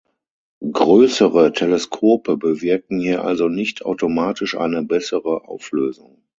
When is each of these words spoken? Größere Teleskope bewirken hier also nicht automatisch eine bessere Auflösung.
Größere 0.63 1.53
Teleskope 1.53 2.35
bewirken 2.35 2.99
hier 2.99 3.23
also 3.23 3.49
nicht 3.49 3.85
automatisch 3.85 4.57
eine 4.57 4.81
bessere 4.81 5.47
Auflösung. 5.47 6.23